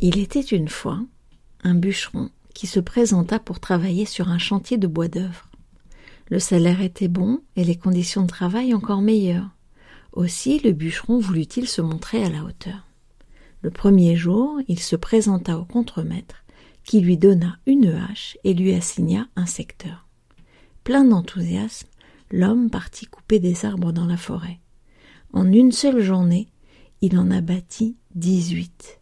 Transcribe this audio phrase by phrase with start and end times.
[0.00, 1.00] Il était une fois
[1.64, 5.50] un bûcheron qui se présenta pour travailler sur un chantier de bois d'œuvre.
[6.28, 9.50] Le salaire était bon et les conditions de travail encore meilleures.
[10.12, 12.86] Aussi le bûcheron voulut-il se montrer à la hauteur.
[13.62, 16.44] Le premier jour, il se présenta au contremaître,
[16.86, 20.06] qui lui donna une hache et lui assigna un secteur.
[20.84, 21.88] Plein d'enthousiasme,
[22.30, 24.60] l'homme partit couper des arbres dans la forêt.
[25.32, 26.48] En une seule journée,
[27.02, 29.00] il en abattit dix-huit.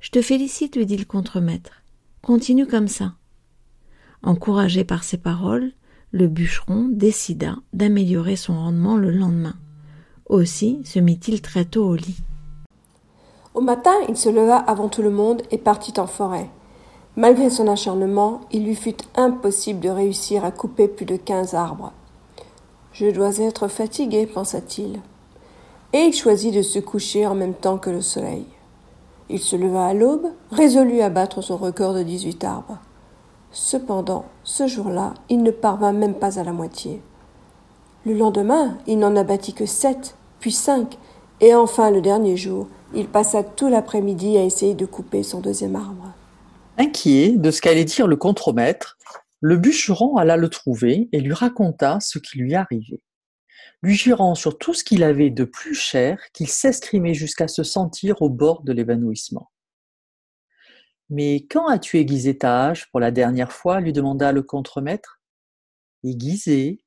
[0.00, 1.82] Je te félicite, lui dit le contremaître.
[2.20, 3.14] Continue comme ça.
[4.22, 5.72] Encouragé par ces paroles,
[6.10, 9.54] le bûcheron décida d'améliorer son rendement le lendemain.
[10.28, 12.18] Aussi se mit-il très tôt au lit.
[13.54, 16.50] Au matin, il se leva avant tout le monde et partit en forêt.
[17.18, 21.90] Malgré son acharnement, il lui fut impossible de réussir à couper plus de quinze arbres.
[22.92, 25.00] Je dois être fatigué, pensa-t-il.
[25.92, 28.46] Et il choisit de se coucher en même temps que le soleil.
[29.28, 32.78] Il se leva à l'aube, résolu à battre son record de dix-huit arbres.
[33.50, 37.02] Cependant, ce jour-là, il ne parvint même pas à la moitié.
[38.06, 40.96] Le lendemain, il n'en abattit que sept, puis cinq,
[41.40, 45.74] et enfin le dernier jour, il passa tout l'après-midi à essayer de couper son deuxième
[45.74, 46.12] arbre.
[46.78, 48.96] Inquiet de ce qu'allait dire le contremaître,
[49.40, 53.02] le bûcheron alla le trouver et lui raconta ce qui lui arrivait
[53.82, 58.22] lui jurant sur tout ce qu'il avait de plus cher qu'il s'escrimait jusqu'à se sentir
[58.22, 59.50] au bord de l'évanouissement.
[61.10, 63.80] Mais quand as-tu aiguisé ta hache pour la dernière fois?
[63.80, 65.20] lui demanda le contremaître.
[66.04, 66.84] Aiguisé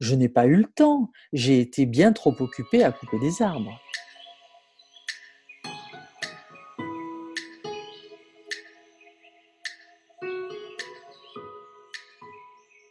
[0.00, 3.78] Je n'ai pas eu le temps, j'ai été bien trop occupé à couper des arbres.